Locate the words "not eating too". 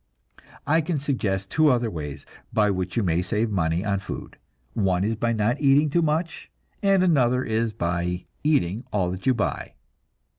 5.31-6.01